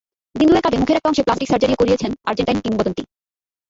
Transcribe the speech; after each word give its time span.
দিন 0.35 0.47
দুয়েক 0.49 0.65
আগে 0.67 0.77
মুখের 0.79 0.97
একটা 0.97 1.09
অংশে 1.09 1.25
প্লাস্টিক 1.25 1.49
সার্জারি 1.49 1.75
করিয়েছেন 1.77 2.11
আর্জেন্টাইন 2.29 2.59
কিংবদন্তি। 2.63 3.03